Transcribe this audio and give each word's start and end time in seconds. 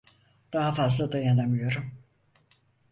Daha 0.53 0.71
fazla 0.73 1.11
dayanamıyorum! 1.11 1.91